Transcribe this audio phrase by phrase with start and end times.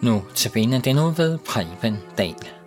[0.00, 0.50] Nu til
[0.84, 2.59] den ud ved Preben Dahl.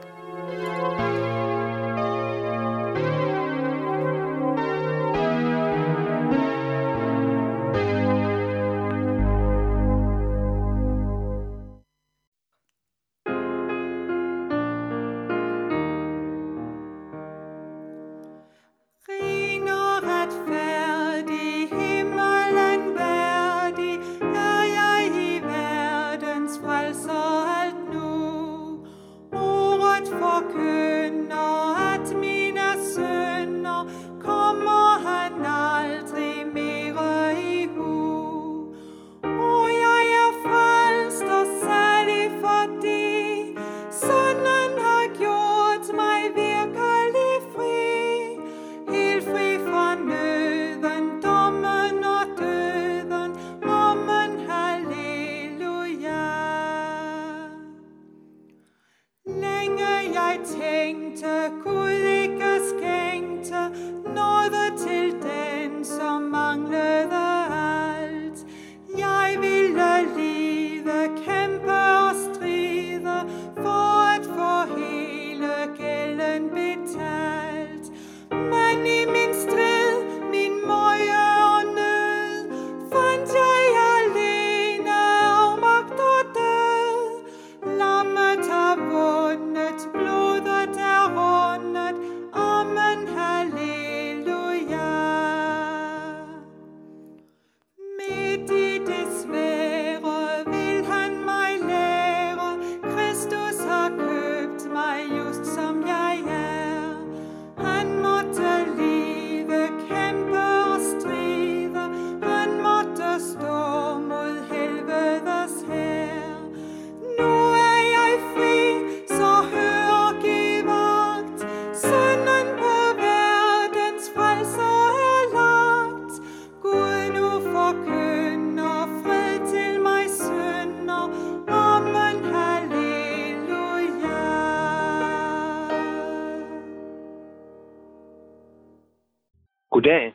[139.83, 140.13] Goddag,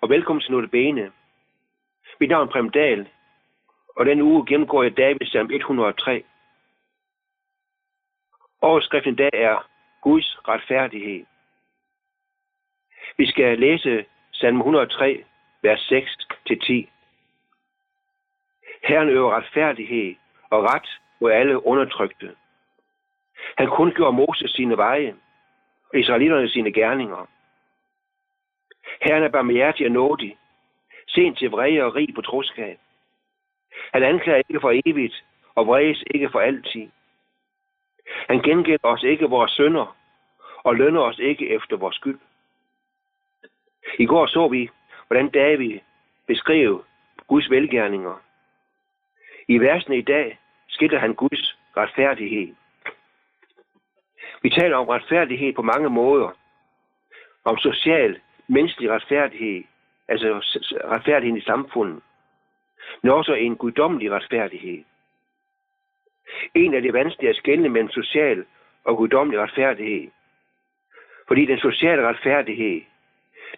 [0.00, 1.12] og velkommen til Notabene.
[2.20, 3.08] Mit navn er Prem Dahl,
[3.96, 6.24] og den uge gennemgår jeg Davids Salm 103.
[8.60, 9.68] Overskriften i dag er
[10.00, 11.24] Guds retfærdighed.
[13.16, 15.24] Vi skal læse Salm 103,
[15.62, 16.72] vers 6-10.
[18.82, 20.14] Herren øver retfærdighed
[20.50, 22.36] og ret mod alle undertrykte.
[23.58, 25.14] Han kun gjorde Moses sine veje,
[25.92, 27.26] og israelitterne sine gerninger.
[29.02, 30.36] Herren er barmhjertig og nådig,
[31.08, 32.78] sent til vrede og rig på troskab.
[33.92, 35.24] Han anklager ikke for evigt,
[35.54, 36.88] og vredes ikke for altid.
[38.28, 39.96] Han gengælder os ikke vores sønder,
[40.56, 42.18] og lønner os ikke efter vores skyld.
[43.98, 44.70] I går så vi,
[45.06, 45.80] hvordan David
[46.26, 46.84] beskrev
[47.26, 48.22] Guds velgærninger.
[49.48, 50.38] I versene i dag
[50.68, 52.54] skildrer han Guds retfærdighed.
[54.42, 56.30] Vi taler om retfærdighed på mange måder.
[57.44, 59.64] Om social menneskelig retfærdighed,
[60.08, 60.28] altså
[60.84, 62.02] retfærdigheden i samfundet,
[63.02, 64.84] men også en guddommelig retfærdighed.
[66.54, 68.44] En af de vanskelige at skelne mellem social
[68.84, 70.10] og guddommelig retfærdighed.
[71.28, 72.80] Fordi den sociale retfærdighed,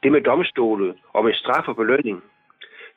[0.03, 2.23] det med domstole og med straf og belønning,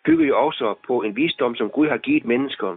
[0.06, 2.76] bygger jo også på en visdom, som Gud har givet mennesker,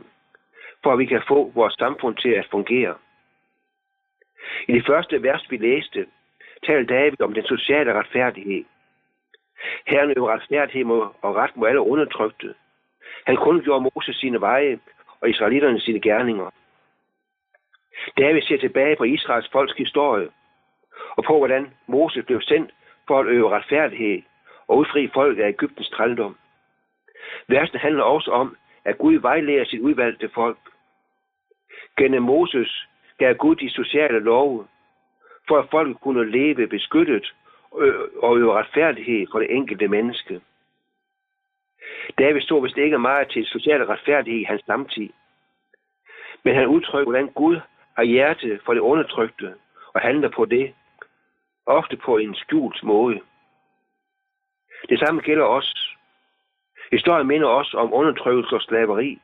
[0.82, 2.94] for at vi kan få vores samfund til at fungere.
[4.69, 6.06] I det første vers, vi læste,
[6.66, 8.65] talte David om den sociale retfærdighed.
[9.87, 10.91] Herren øver retfærdighed
[11.22, 12.54] og ret mod alle undertrykte.
[13.26, 14.78] Han kun gjorde Moses sine veje
[15.21, 16.50] og israelitterne sine gerninger.
[18.19, 20.28] David ser tilbage på Israels folks historie
[21.16, 22.70] og på, hvordan Moses blev sendt
[23.06, 24.23] for at øve retfærdighed
[24.69, 26.37] og udfri folk af Ægyptens trældom.
[27.49, 30.58] Versen handler også om, at Gud vejleder sit udvalgte folk.
[31.99, 32.87] Gennem Moses
[33.19, 34.67] gav Gud de sociale love,
[35.49, 37.34] for at folk kunne leve beskyttet
[37.78, 40.40] Øh, og øve retfærdighed for det enkelte menneske.
[42.19, 45.08] David stod vist ikke meget til social retfærdighed i hans samtid.
[46.44, 47.61] Men han udtrykker, hvordan Gud
[47.96, 49.55] har hjerte for det undertrykte
[49.94, 50.75] og handler på det,
[51.67, 53.20] ofte på en skjult måde.
[54.88, 55.96] Det samme gælder os.
[56.90, 59.19] Historien minder os om undertrykkelse og slaveri.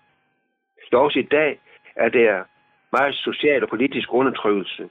[0.91, 1.61] Så også i dag
[1.97, 2.45] er der
[2.93, 4.91] meget social og politisk undertrykkelse.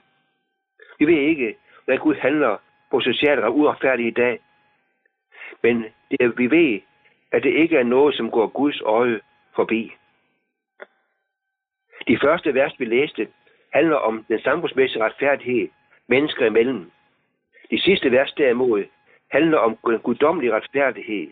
[0.98, 2.56] Vi ved ikke, hvad Gud handler
[2.90, 4.38] på socialt og uretfærdigt i dag.
[5.62, 6.80] Men det, er, vi ved,
[7.32, 9.20] at det ikke er noget, som går Guds øje
[9.54, 9.92] forbi.
[12.08, 13.28] De første vers, vi læste,
[13.72, 15.68] handler om den samfundsmæssige retfærdighed
[16.08, 16.90] mennesker imellem.
[17.70, 18.84] De sidste vers derimod
[19.30, 21.28] handler om den guddommelige retfærdighed,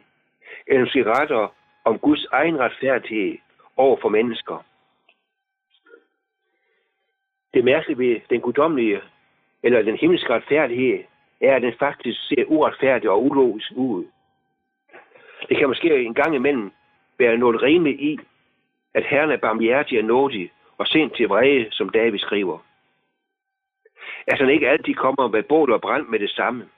[0.67, 1.49] eller måske rettere
[1.85, 3.39] om Guds egen retfærdighed
[3.77, 4.65] over for mennesker.
[7.55, 9.01] Det mærkelige ved den guddommelige
[9.63, 11.05] eller den himmelske retfærdighed
[11.47, 14.05] er, at den faktisk ser uretfærdig og ulogisk ud.
[15.49, 16.73] Det kan måske en gang imellem
[17.19, 18.19] være noget rimeligt i,
[18.95, 22.59] at Herren er barmhjertig og nådig og sent til vrede, som David skriver.
[24.27, 26.69] At han ikke altid kommer med bål og brand med det samme.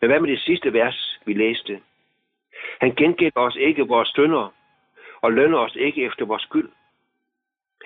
[0.00, 1.80] Men hvad med det sidste vers, vi læste?
[2.80, 4.54] Han gengælder os ikke vores stønder
[5.20, 6.68] og lønner os ikke efter vores skyld.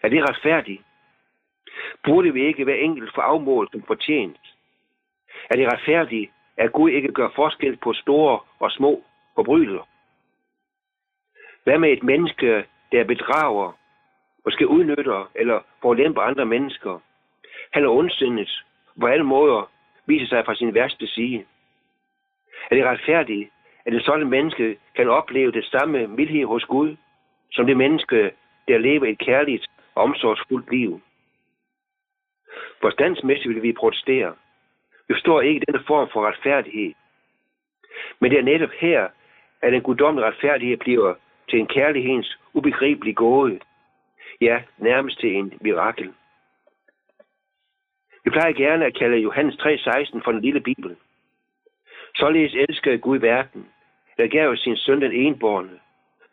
[0.02, 0.82] Er det retfærdigt?
[2.04, 4.53] Burde vi ikke være enkelt for afmål som fortjent?
[5.50, 9.04] Er det retfærdigt, at Gud ikke gør forskel på store og små
[9.34, 9.88] forbrydelser?
[11.64, 13.72] Hvad med et menneske, der bedrager,
[14.44, 17.00] måske udnytter eller forlæmper andre mennesker?
[17.72, 18.64] Han er ondsindet,
[19.00, 19.70] på alle måder
[20.06, 21.44] viser sig fra sin værste side.
[22.70, 23.50] Er det retfærdigt,
[23.86, 26.96] at en sådan menneske kan opleve det samme mildhed hos Gud,
[27.52, 28.30] som det menneske,
[28.68, 31.00] der lever et kærligt og omsorgsfuldt liv?
[32.80, 34.34] Forstandsmæssigt vil vi protestere.
[35.08, 36.94] Vi står ikke denne form for retfærdighed.
[38.20, 39.08] Men det er netop her,
[39.62, 41.14] at den guddommelige retfærdighed bliver
[41.48, 43.60] til en kærlighedens ubegribelig gåde.
[44.40, 46.12] Ja, nærmest til en mirakel.
[48.24, 50.96] Vi plejer gerne at kalde Johannes 3,16 for den lille bibel.
[52.14, 53.68] Således elskede Gud verden,
[54.16, 55.80] der gav sin søn den enborne,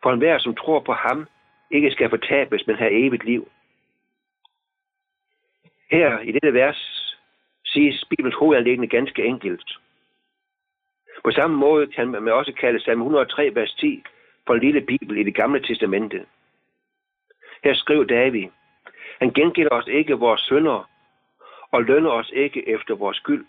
[0.02, 1.26] for enhver, som tror på ham,
[1.70, 3.48] ikke skal fortabes, men have evigt liv.
[5.90, 6.91] Her i dette vers
[7.72, 9.78] siges Bibelens hovedanlæggende ganske enkelt.
[11.24, 14.02] På samme måde kan man også kalde salme 103, vers 10
[14.46, 16.26] for en lille bibel i det gamle testamente.
[17.64, 18.48] Her skriver David,
[19.18, 20.90] han gengælder os ikke vores sønder
[21.70, 23.46] og lønner os ikke efter vores skyld.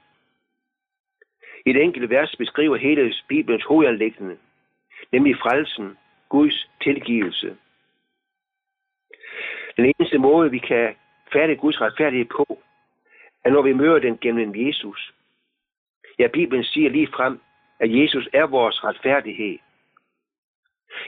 [1.66, 4.38] I det enkelte vers beskriver hele Bibelens hovedanlæggende,
[5.12, 5.98] nemlig frelsen,
[6.30, 7.58] Guds tilgivelse.
[9.78, 10.96] Den eneste måde, vi kan
[11.34, 12.60] færdig Guds retfærdighed på,
[13.44, 15.14] er når vi møder den gennem Jesus.
[16.20, 17.40] Ja, Bibelen siger lige frem,
[17.80, 19.58] at Jesus er vores retfærdighed.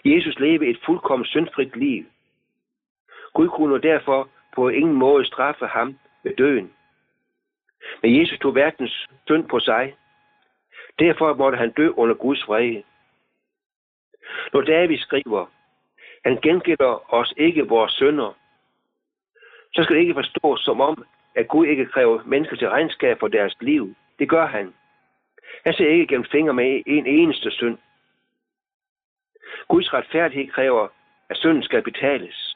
[0.05, 2.05] Jesus levede et fuldkommen syndfrit liv.
[3.33, 6.73] Gud kunne derfor på ingen måde straffe ham med døden.
[8.01, 9.95] Men Jesus tog verdens synd på sig.
[10.99, 12.83] Derfor måtte han dø under Guds vrede.
[14.53, 15.45] Når David skriver,
[16.25, 18.33] han gengælder os ikke vores sønder,
[19.73, 21.05] så skal det ikke forstås som om,
[21.35, 23.95] at Gud ikke kræver mennesker til regnskab for deres liv.
[24.19, 24.73] Det gør han.
[25.65, 27.77] Han ser ikke gennem fingre med en eneste synd.
[29.67, 30.87] Guds retfærdighed kræver,
[31.29, 32.55] at synden skal betales.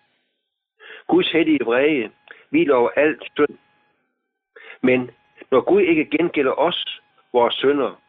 [1.07, 2.11] Guds hellige vrede
[2.49, 3.57] hviler over alt synd.
[4.81, 5.11] Men
[5.51, 7.01] når Gud ikke gengælder os,
[7.33, 8.01] vores synder,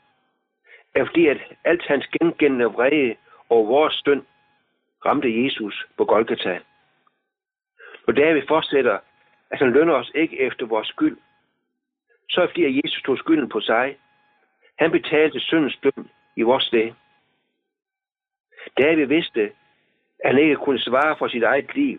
[0.95, 3.17] er fordi, at alt hans gengældende vrede
[3.49, 4.23] over vores synd
[5.07, 6.61] ramte Jesus på Golgata.
[8.07, 8.99] Og vi fortsætter,
[9.51, 11.19] at han lønner os ikke efter vores skyld.
[12.31, 13.97] Så er det fordi, at Jesus tog skylden på sig.
[14.79, 16.93] Han betalte syndens løn i vores sted.
[18.79, 19.53] David vidste,
[20.25, 21.99] at han ikke kunne svare for sit eget liv.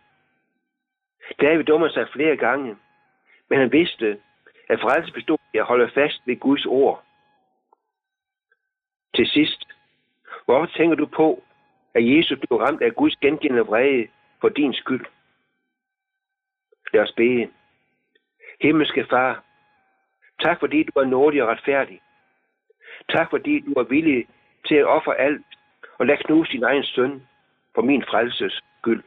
[1.41, 2.77] David dummede sig flere gange,
[3.49, 4.19] men han vidste,
[4.69, 7.03] at frelse bestod i at holde fast ved Guds ord.
[9.15, 9.65] Til sidst,
[10.45, 11.43] hvorfor tænker du på,
[11.93, 14.07] at Jesus blev ramt af Guds gengældende vrede
[14.41, 15.05] for din skyld?
[16.93, 17.49] Lad os bede.
[18.61, 19.43] Himmelske Far,
[20.41, 22.01] tak fordi du er nådig og retfærdig.
[23.09, 24.27] Tak fordi du er villig
[24.67, 25.45] til at ofre alt
[25.99, 27.27] og lade knuse din egen søn
[27.75, 29.03] for min frelses skyld.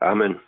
[0.00, 0.40] Amen.